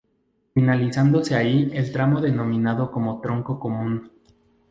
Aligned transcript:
Finalizándose 0.55 1.35
ahí 1.35 1.69
el 1.75 1.91
tramo 1.91 2.21
denominado 2.21 2.89
como 2.91 3.21
"Tronco 3.21 3.59
Común". 3.59 4.09